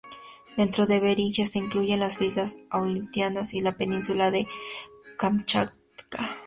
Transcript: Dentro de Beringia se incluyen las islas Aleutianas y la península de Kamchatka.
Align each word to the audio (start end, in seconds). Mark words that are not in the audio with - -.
Dentro 0.57 0.87
de 0.87 0.99
Beringia 0.99 1.45
se 1.45 1.59
incluyen 1.59 1.99
las 1.99 2.19
islas 2.23 2.57
Aleutianas 2.71 3.53
y 3.53 3.61
la 3.61 3.77
península 3.77 4.31
de 4.31 4.47
Kamchatka. 5.19 6.39